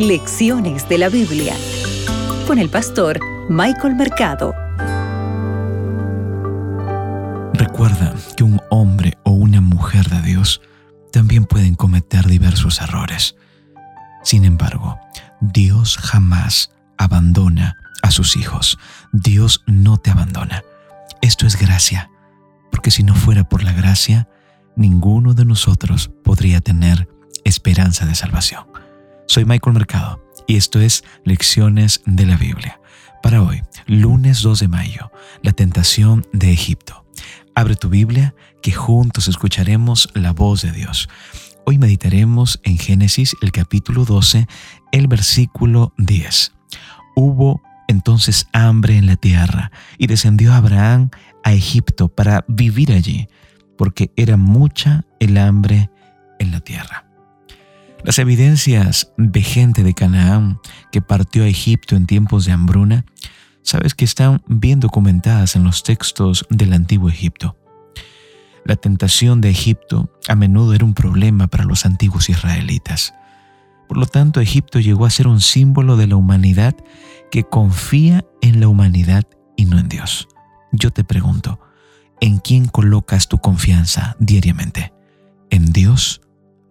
Lecciones 0.00 0.88
de 0.88 0.96
la 0.96 1.10
Biblia 1.10 1.54
con 2.46 2.58
el 2.58 2.70
pastor 2.70 3.20
Michael 3.50 3.96
Mercado. 3.96 4.54
Recuerda 7.52 8.14
que 8.34 8.42
un 8.42 8.62
hombre 8.70 9.18
o 9.24 9.32
una 9.32 9.60
mujer 9.60 10.08
de 10.08 10.22
Dios 10.22 10.62
también 11.12 11.44
pueden 11.44 11.74
cometer 11.74 12.26
diversos 12.26 12.80
errores. 12.80 13.36
Sin 14.24 14.46
embargo, 14.46 14.98
Dios 15.42 15.98
jamás 15.98 16.70
abandona 16.96 17.76
a 18.00 18.10
sus 18.10 18.38
hijos. 18.38 18.78
Dios 19.12 19.62
no 19.66 19.98
te 19.98 20.10
abandona. 20.10 20.64
Esto 21.20 21.46
es 21.46 21.58
gracia, 21.58 22.10
porque 22.70 22.90
si 22.90 23.02
no 23.02 23.14
fuera 23.14 23.46
por 23.46 23.62
la 23.62 23.74
gracia, 23.74 24.30
ninguno 24.76 25.34
de 25.34 25.44
nosotros 25.44 26.10
podría 26.24 26.62
tener 26.62 27.06
esperanza 27.44 28.06
de 28.06 28.14
salvación. 28.14 28.79
Soy 29.30 29.44
Michael 29.44 29.74
Mercado 29.74 30.20
y 30.48 30.56
esto 30.56 30.80
es 30.80 31.04
Lecciones 31.22 32.02
de 32.04 32.26
la 32.26 32.36
Biblia. 32.36 32.80
Para 33.22 33.44
hoy, 33.44 33.62
lunes 33.86 34.42
2 34.42 34.58
de 34.58 34.66
mayo, 34.66 35.12
la 35.44 35.52
tentación 35.52 36.26
de 36.32 36.50
Egipto. 36.50 37.06
Abre 37.54 37.76
tu 37.76 37.88
Biblia 37.88 38.34
que 38.60 38.72
juntos 38.72 39.28
escucharemos 39.28 40.08
la 40.14 40.32
voz 40.32 40.62
de 40.62 40.72
Dios. 40.72 41.08
Hoy 41.64 41.78
meditaremos 41.78 42.58
en 42.64 42.76
Génesis 42.76 43.36
el 43.40 43.52
capítulo 43.52 44.04
12, 44.04 44.48
el 44.90 45.06
versículo 45.06 45.94
10. 45.98 46.52
Hubo 47.14 47.62
entonces 47.86 48.48
hambre 48.52 48.96
en 48.96 49.06
la 49.06 49.14
tierra 49.14 49.70
y 49.96 50.08
descendió 50.08 50.54
Abraham 50.54 51.10
a 51.44 51.52
Egipto 51.52 52.08
para 52.08 52.44
vivir 52.48 52.90
allí, 52.90 53.28
porque 53.78 54.10
era 54.16 54.36
mucha 54.36 55.04
el 55.20 55.38
hambre 55.38 55.88
en 56.40 56.50
la 56.50 56.58
tierra. 56.58 57.09
Las 58.02 58.18
evidencias 58.18 59.12
de 59.18 59.42
gente 59.42 59.82
de 59.82 59.92
Canaán 59.92 60.58
que 60.90 61.02
partió 61.02 61.44
a 61.44 61.48
Egipto 61.48 61.96
en 61.96 62.06
tiempos 62.06 62.46
de 62.46 62.52
hambruna, 62.52 63.04
sabes 63.62 63.94
que 63.94 64.06
están 64.06 64.42
bien 64.46 64.80
documentadas 64.80 65.54
en 65.54 65.64
los 65.64 65.82
textos 65.82 66.46
del 66.48 66.72
antiguo 66.72 67.10
Egipto. 67.10 67.56
La 68.64 68.76
tentación 68.76 69.40
de 69.40 69.50
Egipto 69.50 70.10
a 70.28 70.34
menudo 70.34 70.72
era 70.74 70.84
un 70.84 70.94
problema 70.94 71.48
para 71.48 71.64
los 71.64 71.84
antiguos 71.84 72.30
israelitas. 72.30 73.14
Por 73.86 73.98
lo 73.98 74.06
tanto, 74.06 74.40
Egipto 74.40 74.80
llegó 74.80 75.04
a 75.04 75.10
ser 75.10 75.26
un 75.26 75.40
símbolo 75.40 75.96
de 75.96 76.06
la 76.06 76.16
humanidad 76.16 76.74
que 77.30 77.44
confía 77.44 78.24
en 78.40 78.60
la 78.60 78.68
humanidad 78.68 79.24
y 79.56 79.66
no 79.66 79.78
en 79.78 79.88
Dios. 79.88 80.28
Yo 80.72 80.90
te 80.90 81.04
pregunto, 81.04 81.60
¿en 82.20 82.38
quién 82.38 82.66
colocas 82.66 83.28
tu 83.28 83.38
confianza 83.38 84.16
diariamente? 84.20 84.92
¿En 85.50 85.72
Dios 85.72 86.22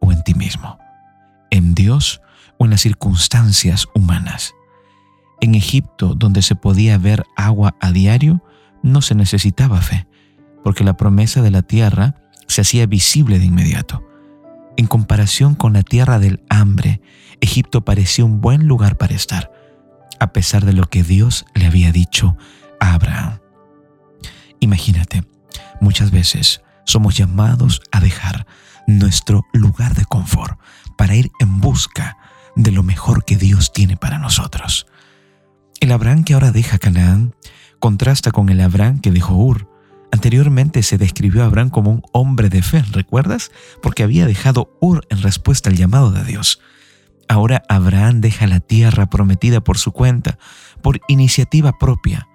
o 0.00 0.12
en 0.12 0.22
ti 0.22 0.34
mismo? 0.34 0.78
En 1.50 1.74
Dios 1.74 2.20
o 2.58 2.64
en 2.64 2.70
las 2.70 2.80
circunstancias 2.80 3.86
humanas. 3.94 4.54
En 5.40 5.54
Egipto, 5.54 6.14
donde 6.14 6.42
se 6.42 6.54
podía 6.54 6.98
ver 6.98 7.24
agua 7.36 7.76
a 7.80 7.92
diario, 7.92 8.44
no 8.82 9.02
se 9.02 9.14
necesitaba 9.14 9.80
fe, 9.80 10.06
porque 10.62 10.84
la 10.84 10.96
promesa 10.96 11.42
de 11.42 11.50
la 11.50 11.62
tierra 11.62 12.16
se 12.46 12.60
hacía 12.60 12.86
visible 12.86 13.38
de 13.38 13.46
inmediato. 13.46 14.04
En 14.76 14.86
comparación 14.86 15.54
con 15.54 15.72
la 15.72 15.82
tierra 15.82 16.18
del 16.18 16.42
hambre, 16.48 17.00
Egipto 17.40 17.84
parecía 17.84 18.24
un 18.24 18.40
buen 18.40 18.66
lugar 18.66 18.96
para 18.96 19.14
estar, 19.14 19.50
a 20.18 20.32
pesar 20.32 20.64
de 20.64 20.72
lo 20.72 20.84
que 20.86 21.02
Dios 21.02 21.46
le 21.54 21.66
había 21.66 21.92
dicho 21.92 22.36
a 22.78 22.94
Abraham. 22.94 23.40
Imagínate, 24.60 25.24
muchas 25.80 26.10
veces 26.10 26.62
somos 26.84 27.16
llamados 27.16 27.80
a 27.92 28.00
dejar 28.00 28.46
nuestro 28.98 29.46
lugar 29.52 29.94
de 29.94 30.04
confort 30.04 30.58
para 30.96 31.14
ir 31.14 31.30
en 31.40 31.60
busca 31.60 32.16
de 32.56 32.72
lo 32.72 32.82
mejor 32.82 33.24
que 33.24 33.36
Dios 33.36 33.72
tiene 33.72 33.96
para 33.96 34.18
nosotros. 34.18 34.86
El 35.80 35.92
Abraham 35.92 36.24
que 36.24 36.34
ahora 36.34 36.52
deja 36.52 36.78
Canaán 36.78 37.34
contrasta 37.78 38.30
con 38.30 38.48
el 38.50 38.60
Abraham 38.60 39.00
que 39.00 39.10
dejó 39.10 39.34
Ur. 39.34 39.68
Anteriormente 40.12 40.82
se 40.82 40.98
describió 40.98 41.42
a 41.42 41.46
Abraham 41.46 41.70
como 41.70 41.90
un 41.90 42.02
hombre 42.12 42.48
de 42.48 42.62
fe, 42.62 42.84
¿recuerdas? 42.92 43.50
Porque 43.82 44.02
había 44.02 44.26
dejado 44.26 44.76
Ur 44.80 45.06
en 45.08 45.22
respuesta 45.22 45.70
al 45.70 45.76
llamado 45.76 46.10
de 46.10 46.24
Dios. 46.24 46.60
Ahora 47.28 47.62
Abraham 47.68 48.20
deja 48.20 48.46
la 48.46 48.60
tierra 48.60 49.06
prometida 49.06 49.60
por 49.60 49.78
su 49.78 49.92
cuenta, 49.92 50.38
por 50.82 51.00
iniciativa 51.08 51.78
propia. 51.78 52.28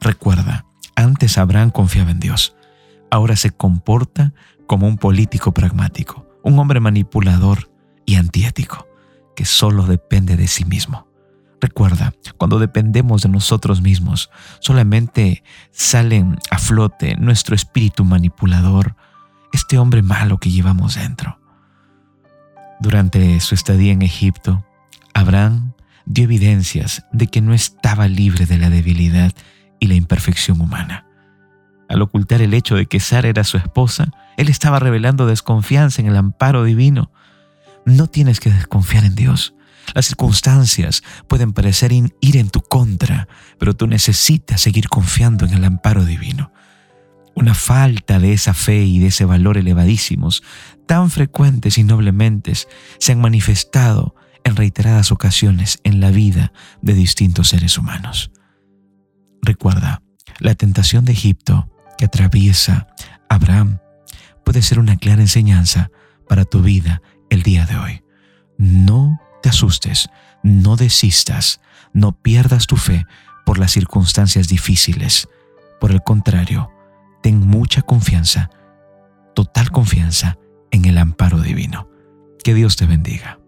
Recuerda, 0.00 0.66
antes 0.96 1.38
Abraham 1.38 1.70
confiaba 1.70 2.10
en 2.10 2.20
Dios. 2.20 2.56
Ahora 3.10 3.36
se 3.36 3.50
comporta 3.50 4.32
como 4.66 4.86
un 4.86 4.98
político 4.98 5.52
pragmático, 5.52 6.26
un 6.42 6.58
hombre 6.58 6.80
manipulador 6.80 7.70
y 8.04 8.16
antiético, 8.16 8.86
que 9.34 9.44
solo 9.44 9.84
depende 9.84 10.36
de 10.36 10.48
sí 10.48 10.64
mismo. 10.64 11.06
Recuerda, 11.60 12.12
cuando 12.36 12.58
dependemos 12.58 13.22
de 13.22 13.28
nosotros 13.28 13.80
mismos, 13.80 14.30
solamente 14.60 15.42
salen 15.70 16.38
a 16.50 16.58
flote 16.58 17.16
nuestro 17.16 17.54
espíritu 17.54 18.04
manipulador, 18.04 18.96
este 19.52 19.78
hombre 19.78 20.02
malo 20.02 20.38
que 20.38 20.50
llevamos 20.50 20.96
dentro. 20.96 21.40
Durante 22.78 23.40
su 23.40 23.54
estadía 23.54 23.92
en 23.92 24.02
Egipto, 24.02 24.64
Abraham 25.14 25.72
dio 26.04 26.24
evidencias 26.24 27.06
de 27.10 27.26
que 27.26 27.40
no 27.40 27.54
estaba 27.54 28.06
libre 28.06 28.44
de 28.44 28.58
la 28.58 28.68
debilidad 28.68 29.32
y 29.80 29.86
la 29.86 29.94
imperfección 29.94 30.60
humana. 30.60 31.06
Al 31.88 32.02
ocultar 32.02 32.42
el 32.42 32.54
hecho 32.54 32.74
de 32.74 32.86
que 32.86 33.00
Sara 33.00 33.28
era 33.28 33.44
su 33.44 33.56
esposa, 33.56 34.10
él 34.36 34.48
estaba 34.48 34.78
revelando 34.78 35.26
desconfianza 35.26 36.02
en 36.02 36.08
el 36.08 36.16
amparo 36.16 36.64
divino 36.64 37.10
no 37.86 38.08
tienes 38.08 38.40
que 38.40 38.50
desconfiar 38.50 39.04
en 39.04 39.14
Dios. 39.14 39.54
Las 39.94 40.06
circunstancias 40.06 41.02
pueden 41.28 41.52
parecer 41.52 41.92
ir 41.92 42.36
en 42.36 42.50
tu 42.50 42.60
contra, 42.60 43.28
pero 43.58 43.74
tú 43.74 43.86
necesitas 43.86 44.60
seguir 44.60 44.88
confiando 44.88 45.46
en 45.46 45.54
el 45.54 45.64
amparo 45.64 46.04
divino. 46.04 46.52
Una 47.34 47.54
falta 47.54 48.18
de 48.18 48.32
esa 48.32 48.52
fe 48.52 48.84
y 48.84 48.98
de 48.98 49.06
ese 49.06 49.24
valor 49.24 49.56
elevadísimos, 49.56 50.42
tan 50.86 51.10
frecuentes 51.10 51.78
y 51.78 51.84
noblemente, 51.84 52.52
se 52.98 53.12
han 53.12 53.20
manifestado 53.20 54.16
en 54.42 54.56
reiteradas 54.56 55.12
ocasiones 55.12 55.78
en 55.84 56.00
la 56.00 56.10
vida 56.10 56.52
de 56.82 56.94
distintos 56.94 57.48
seres 57.48 57.78
humanos. 57.78 58.32
Recuerda, 59.42 60.02
la 60.40 60.56
tentación 60.56 61.04
de 61.04 61.12
Egipto 61.12 61.70
que 61.96 62.04
atraviesa 62.04 62.86
Abraham 63.28 63.78
puede 64.44 64.62
ser 64.62 64.78
una 64.78 64.96
clara 64.96 65.22
enseñanza 65.22 65.90
para 66.28 66.44
tu 66.44 66.62
vida 66.62 67.02
el 67.30 67.42
día 67.42 67.66
de 67.66 67.76
hoy. 67.76 68.04
No 68.58 69.20
te 69.42 69.48
asustes, 69.48 70.08
no 70.42 70.76
desistas, 70.76 71.60
no 71.92 72.12
pierdas 72.12 72.66
tu 72.66 72.76
fe 72.76 73.06
por 73.44 73.58
las 73.58 73.72
circunstancias 73.72 74.48
difíciles. 74.48 75.28
Por 75.80 75.92
el 75.92 76.02
contrario, 76.02 76.70
ten 77.22 77.40
mucha 77.40 77.82
confianza, 77.82 78.50
total 79.34 79.70
confianza 79.70 80.38
en 80.70 80.84
el 80.84 80.98
amparo 80.98 81.40
divino. 81.40 81.88
Que 82.42 82.54
Dios 82.54 82.76
te 82.76 82.86
bendiga. 82.86 83.38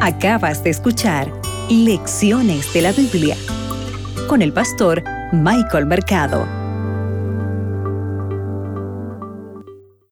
Acabas 0.00 0.62
de 0.62 0.70
escuchar 0.70 1.32
Lecciones 1.70 2.72
de 2.72 2.82
la 2.82 2.92
Biblia 2.92 3.36
con 4.26 4.42
el 4.42 4.52
pastor 4.52 5.02
Michael 5.32 5.86
Mercado. 5.86 6.67